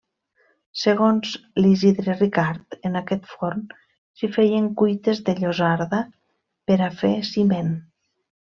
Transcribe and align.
Segons 0.83 1.33
l'Isidre 1.61 2.15
Ricard, 2.21 2.77
en 2.89 2.97
aquest 3.01 3.29
forn 3.35 3.61
s'hi 4.21 4.31
feien 4.39 4.73
cuites 4.81 5.23
de 5.29 5.39
llosarda 5.43 6.01
per 6.71 6.79
a 6.87 6.89
fer 7.05 7.13
ciment. 7.33 7.73